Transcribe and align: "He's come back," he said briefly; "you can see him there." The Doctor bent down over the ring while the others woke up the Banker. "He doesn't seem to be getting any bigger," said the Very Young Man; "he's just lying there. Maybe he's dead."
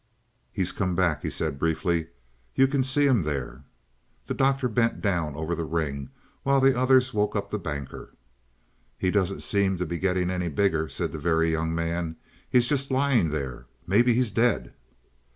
"He's 0.51 0.71
come 0.71 0.95
back," 0.95 1.21
he 1.21 1.29
said 1.29 1.59
briefly; 1.59 2.07
"you 2.55 2.67
can 2.67 2.83
see 2.83 3.05
him 3.05 3.21
there." 3.21 3.65
The 4.25 4.33
Doctor 4.33 4.67
bent 4.67 4.99
down 4.99 5.35
over 5.35 5.53
the 5.53 5.63
ring 5.63 6.09
while 6.41 6.59
the 6.59 6.75
others 6.75 7.13
woke 7.13 7.35
up 7.35 7.51
the 7.51 7.59
Banker. 7.59 8.15
"He 8.97 9.11
doesn't 9.11 9.43
seem 9.43 9.77
to 9.77 9.85
be 9.85 9.99
getting 9.99 10.31
any 10.31 10.49
bigger," 10.49 10.89
said 10.89 11.11
the 11.11 11.19
Very 11.19 11.51
Young 11.51 11.75
Man; 11.75 12.15
"he's 12.49 12.67
just 12.67 12.89
lying 12.89 13.29
there. 13.29 13.67
Maybe 13.85 14.15
he's 14.15 14.31
dead." 14.31 14.73